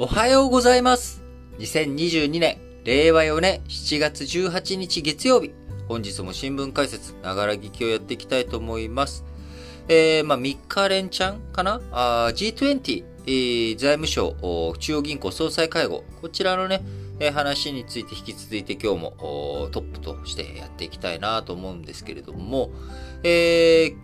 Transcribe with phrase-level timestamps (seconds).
[0.00, 1.24] おはようございます。
[1.58, 5.52] 2022年、令和4年7月18日月曜日。
[5.88, 9.24] 本日も新聞解説、ながら聞きをやっていきたいと思います。
[9.88, 11.80] えー、まあ、3日連チャンかな？
[11.90, 14.36] あ ?G20、えー財務省、
[14.78, 16.04] 中央銀行総裁会合。
[16.22, 16.84] こちらのね、
[17.18, 22.70] えー話について引き続いて今日もトップとしてやっていきたいなと思うんですけれども、
[23.24, 23.96] えー、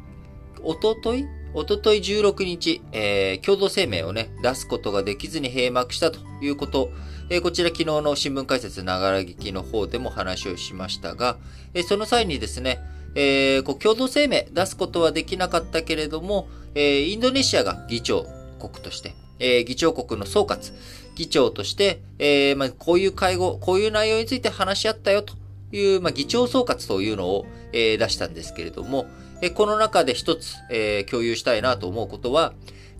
[0.65, 1.25] おととい
[1.57, 6.91] おととい16日、えー共同声明をね、出すことができずに閉幕したということ、
[7.31, 11.37] えーこちら昨日の新聞解説ながら聞きの方でも話をしましたが、
[11.73, 12.81] えーその際にですね、
[13.15, 18.27] えーこう共同声明出すことはできなかったけれども、えーインドネシアが議長
[18.59, 20.73] 国として、えー議長国の総括、
[21.15, 25.35] 議長として、えーまあ、こういう会合、こういう内容について話し合ったよと
[25.71, 29.07] いう、まあ、議長総括というのを、えー出したんですけれども、
[29.45, 32.55] えこの中で一つ、えー共有したいなと思うことは、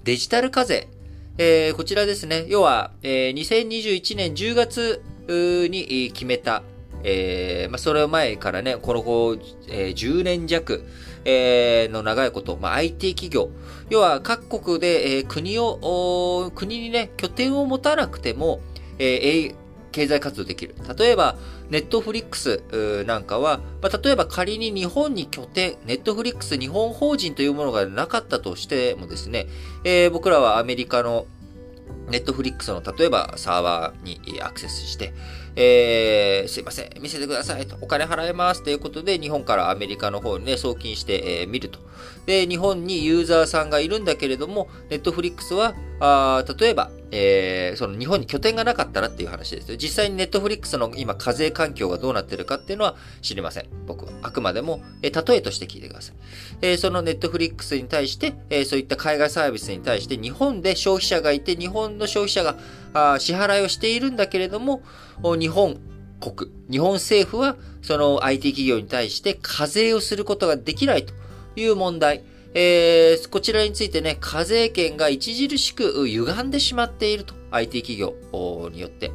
[0.05, 0.89] デジタル課税。
[1.39, 2.45] えーこちらですね。
[2.49, 6.63] 要は、えー2021年10月に決めた、
[7.03, 9.39] えーまあ、それを前からね、この後、
[9.69, 10.85] えー10年弱、
[11.25, 13.49] えーの長いこと、まあ、IT 企業。
[13.89, 18.61] 要は各国で、えー国を、国にね、拠点を持たなくても、
[18.99, 19.55] えー
[19.95, 20.75] 経済活動できる。
[20.99, 21.37] 例えば、
[21.71, 29.47] ネットフリックスなんかは、まあ、例えば仮に日本に拠点、ネットフリックス日本法人というものがなかったとしてもですね、
[29.85, 31.27] えー僕らはアメリカの
[32.11, 35.15] ネットフリックスの例えばサーバーにアクセスして、
[35.55, 41.79] えーすいません、見せてくださいと、お金払いますということで、日本からアメリカの方にね、送金して、えー見ると。
[42.27, 49.77] で、日本にユーザーさんがいるんだけれども、ネットフリックスは、あ例えば、えーその日本に拠点がなかったらっていう話ですよ。
[49.77, 53.67] 実際にネットフリックスの今課税環境がどうなってるかっていうのは知りません。
[53.87, 54.13] 僕は。
[54.23, 56.17] あくまでも、えー例えとして聞いてください。
[56.63, 62.57] えーそのネットフリックスに対して、えそういった海外サービスに対して日本で消費者がいて、日本の消費者が
[62.93, 64.83] あ支払いをしているんだけれども、
[65.23, 65.79] 日本
[66.21, 71.13] 国、日本政府はその IT 企業に対して課税をすることができないと
[71.57, 72.25] いう問題。
[72.55, 77.35] えーこちらについてね、課税権が著しく歪んでしまっていると。
[77.51, 78.15] IT 企業
[78.71, 79.11] によって。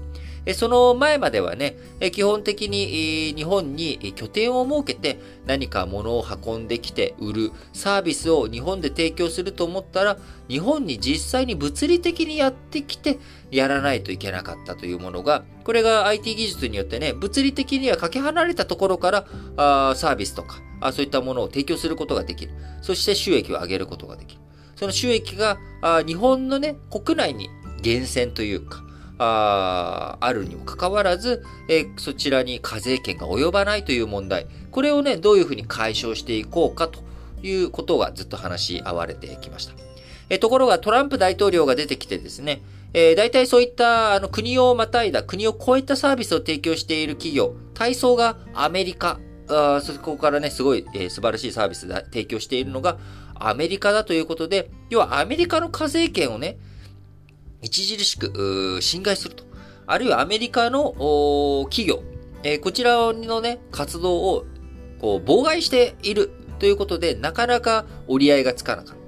[0.53, 1.75] その前まではね、
[2.11, 10.17] 基本的に日本に拠点を設けて何か物を運んできて売るサービスを日本で提供すると思ったら、
[10.47, 13.19] 日本に実際に物理的にやってきて
[13.51, 22.53] やらないといけなかったというものが、これが IT 技術によってね、物理的にはかけ離れたところからあーサービスとかあそういったものを提供することができる。
[22.81, 24.41] そして収益を上げることができる。
[24.75, 27.49] その収益があ日本のね、国内に
[27.83, 28.83] 源泉というか、
[29.17, 34.47] ああるにもかかわらず、えーそちらに課税権が及ばないという問題。
[34.71, 37.01] これをね、どういうふうに解消していこうかと
[37.43, 39.73] いうことがずっと話し合われてきました。
[40.29, 42.61] えーところがトランプ大統領が出てきてですね、
[42.93, 52.97] えー大体そういったあの国をまたいだ、国を超えたサービスを提供している企業、対象がアメリカ、あそこからね、すごい、えー素晴らしいサービスで提供しているのが
[53.35, 56.57] アメリカだということで、要はアメリカの課税権をね、
[57.63, 59.43] 著しく侵害すると。
[59.87, 60.93] あるいはアメリカの
[61.69, 62.03] 企業、
[62.43, 64.45] えーこちらのね、活動を
[64.99, 68.98] こう妨害しているということで、なかなか折り合いがつかなかった。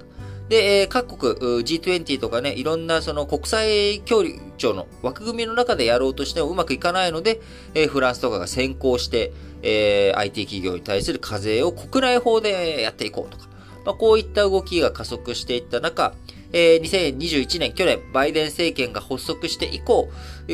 [0.52, 4.26] で、えー各国 G20 とかね、いろんなその国際協
[4.58, 7.40] 調の枠組みの中でやろうとしてもうまくいかないので、
[7.74, 9.32] えーフランスとかが先行して、
[9.64, 13.48] えー IT 企業に対する課税を国内法でやっていこうとか、
[13.86, 16.16] まあ、こういった動きが加速していった中、
[16.52, 20.10] えー2021年、去年、バイデン政権が発足して以降、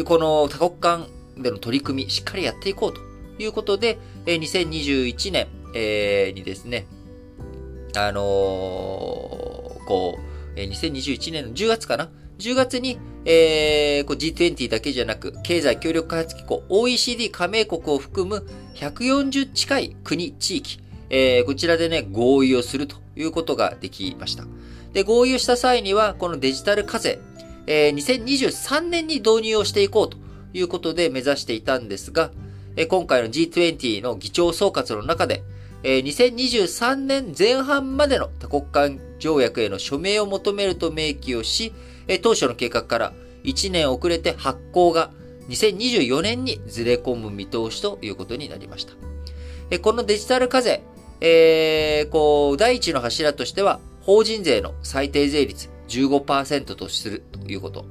[0.06, 1.08] この多国間
[1.40, 3.02] での取り組み、しっかりやっていこうと
[3.42, 3.98] いうことで、
[4.28, 6.86] えー2021年、えーにですね、
[7.96, 9.17] あのー
[9.88, 12.10] こう、えー2021年の10月かな
[12.40, 18.46] ?10 月に、えーこう G20 だけじゃなく、経済協力開発機構 OECD 加盟国を含む
[18.76, 24.46] 140近い国、地域、えーこちらでね、合意をするということができました。
[24.94, 27.20] で、合意をした際には、このデジタル課税、
[27.66, 30.18] えー2023年に導入をしていこうと
[30.54, 32.32] いうことで目指していたんですが、
[32.76, 35.44] えー今回の G20 の議長総括の中で、
[35.84, 41.74] えー2023年前半までの多国間条約への署名を求めると明記をし、
[42.22, 45.12] 当初の計画から1年遅れて発行が
[45.50, 48.94] 2024年にずれ込む見通しということになりました。
[49.80, 50.84] このデジタル課税、
[51.20, 57.86] えーこう、第一の柱としては、法人税の最低税率15%とするということ。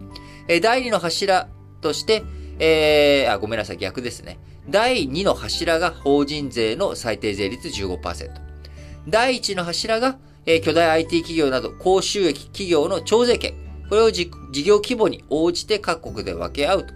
[0.62, 1.48] 第二の柱
[1.80, 2.22] として、
[2.58, 4.38] えーあ、ごめんなさい、逆ですね。
[4.68, 8.30] 第2の柱が法人税の最低税率15%。
[9.08, 13.54] 第1の柱が、え巨大 IT 企業など高収益企業の徴税権。
[13.88, 14.30] これを事
[14.64, 16.94] 業規模に応じて各国で分け合うと。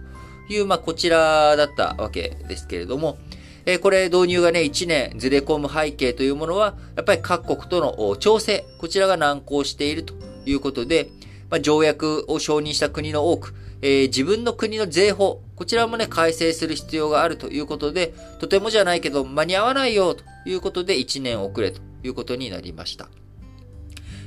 [0.49, 3.17] いう、まあ、こちらだったわけですけれども、
[3.65, 10.13] え、これ導入がね、1年ずれ込む背景というものは、やっぱり各国との調整、こちらが難航していると。
[10.45, 11.09] いうことで、
[11.49, 17.49] まあ、条約を承認した国の多く、えー、自分の国の税法、こちらもね、改正する必要があると。
[17.49, 20.23] いうことで、とてもじゃないけど間に合わないよと。
[20.45, 21.81] いうことで1年遅れと。
[22.03, 23.20] いうことになりました。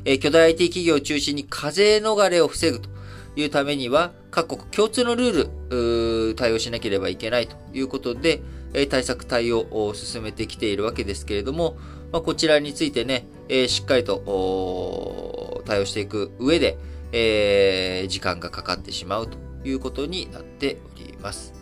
[0.04, 2.88] え、巨大 IT 企業を中心に課税逃れを防ぐと
[3.36, 8.42] いうためには、各国共通のルール、対応しなければいけないということで、
[8.74, 11.76] え対策対応を進めてきているわけですけれども、
[12.12, 16.76] まあ、こちらについてね、えしっかりと対応していく上で、
[17.12, 21.54] え、時間がかかってしまうということになっております。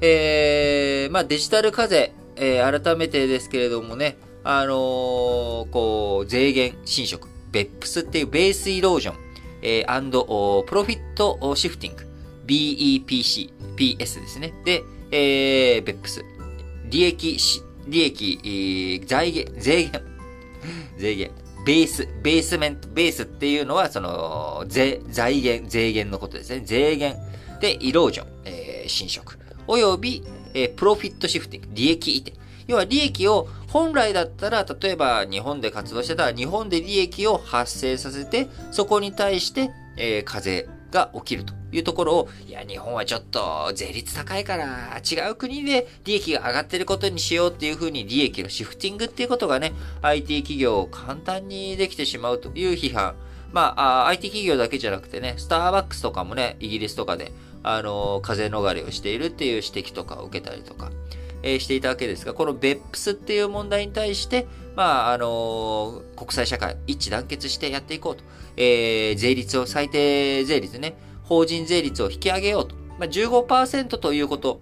[0.00, 9.16] えー、まあ、デジタル課税、えー、改めてですけれどもね、あのー、こう、税源侵食、BEPS っていうベースイロージョン、
[9.62, 12.06] えー、アンド、プロフィットシフティング、
[12.46, 14.52] BEPC、PS ですね。
[14.64, 16.22] で、えー、BEPS、
[16.90, 20.02] 利益し、利益、えー、財源、税源、
[20.98, 26.62] 税源、ベース、ベースメント、ベースっていうのは、その、税、財源、税源のことですね。
[26.64, 27.20] 税源。
[27.60, 29.38] で、イロージョン、えー、侵食。
[29.66, 30.22] および、
[30.54, 32.45] えー、プロフィットシフティング、利益移転。
[32.66, 49.72] 要は利益を本来だったら、例えば日本で活動してたら日本で利益を発生させて、そこに対して、えー、課税が起きるというところを、いや、日本はちょっと税率高いから、違う国で利益が上がってることにしようっていうふうに利益のシフティングっていうことがね、
[50.02, 53.14] IT 企業を簡単にできてしまうという批判。
[53.52, 60.90] まあ、IT 企業だけじゃなくてね、スターバックスとかもね、イギリスとかで、あの、風逃れをしているっていう指摘とかを受けたりとか、
[61.54, 68.24] え、していたわけですが、このベップスっていう問題に対して、まあ、あの、国際社会一致団結してやっていこうと。
[68.56, 72.74] えー、税率を、最低税率ね、法人税率を引き上げようと。
[72.98, 74.60] まあ、15%ということ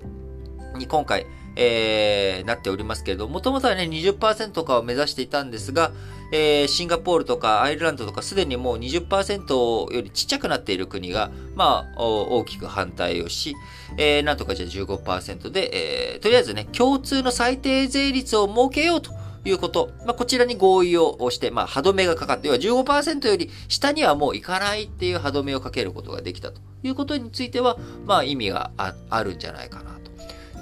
[0.76, 1.26] に今回、
[1.56, 5.92] えー、なっておりますけれども、もともとはね、20%とかを目指していたんですが、
[6.32, 13.54] えー、シンガポールとかアイルランドとかすでにもう20%よりちっちゃくなっている国が、まあ、大きく反対をし、
[13.96, 19.12] えー、なんとかじゃあ15%で、えー、とりあえずね、共通の最低税率を設けようと
[19.44, 19.90] いうこと。
[20.04, 27.76] まあ、こちらに合意をして、まあ、歯止めがかかって、要は15%より下にはもういかないっていう歯止めをかけることができたということについては、
[28.06, 30.10] まあ、意味があるんじゃないかなと。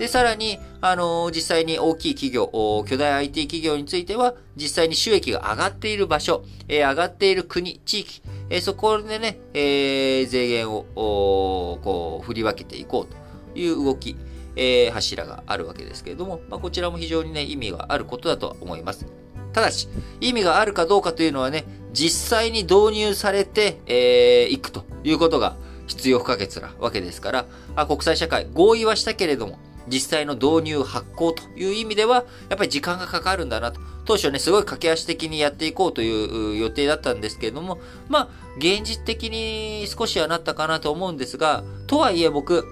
[0.02, 2.50] で、さらに、あの、実際に大きい企業、
[2.88, 8.20] 巨大 IT 企業については、実際に収益が上がっている場所、えー、上がっている国、地域、
[8.50, 13.14] えー、そこでね、え、税源を、こう、振り分けていこう
[13.54, 14.16] という動き、
[14.56, 19.06] え、柱があるわけですけれども、まあ、こちらも非常にね、意味があることだと思います。
[19.52, 19.86] ただし、
[20.20, 25.54] 意味があるかどうかというのはね、実際に導入されて、えー、いくということが
[25.86, 27.46] 必要不可欠なわけですから、
[27.76, 33.80] あ国際社会合意はしたけれども、実際の導入発行という意味では、やっぱり時間がかかるんだなと。
[34.04, 42.66] 当初ね、すごい駆け足的にやっていこうという予定だったんですけれども、まあ、現実的に少しはなったかなと思うんですが、とはいえ僕、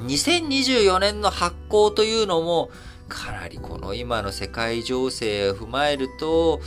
[0.00, 2.70] 2024年の発行というのも、
[3.08, 6.60] かなりこの今の世界情勢を踏まえると、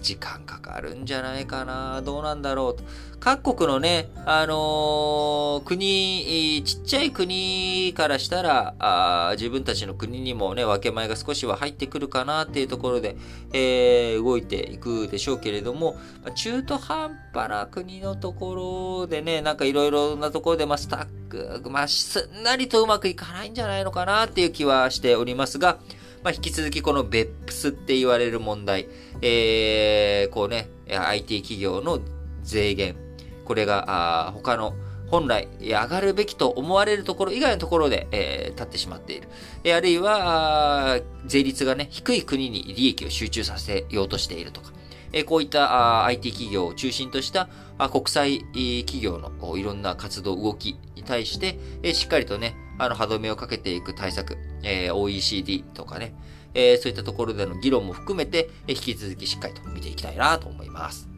[0.00, 2.00] 時間かかるんじゃないかな。
[2.02, 2.82] どうなんだろう。
[3.18, 13.16] 各国のね、あのー、国、ちっちゃい国からしたらあ、自分たちの国にもね、分け前が少しは入ってくるかなっていうところで、
[13.52, 15.96] えー、動いていくでしょうけれども、
[16.36, 18.54] 中途半端な国のとこ
[19.00, 25.78] ろでね、なんかいろいろなところで、まあ、スタック、まあ、すんなりとうまくいかないんじゃないのかなっていう気はしておりますが、
[26.26, 28.88] まあ、引き続きこの BEPS って言われる問題、
[29.22, 32.00] えー、こうね、IT 企業の
[32.42, 32.98] 税源、
[33.44, 34.74] これが、あ他の
[35.06, 39.28] 本来上がるべきと思われるところ以外のところで、えー、立ってしまっている。
[39.62, 44.72] えー、あるいは、税率がね、低い国に利益を集中させようとしているとか。
[45.12, 56.14] えー、こういったあ IT 企業を中心としたあ国際企業のいろんな活動、動きに対して、えー、しっかりとね、あの歯止めをかけていく対策、えー、OECD とかね、
[56.54, 61.15] えー、そういったところでの議論も含めて、え、引き続きしっかりと見ていきたいなと思います。